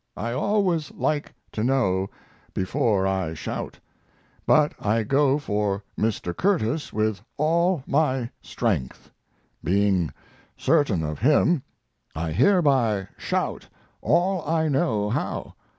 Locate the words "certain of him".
10.57-11.61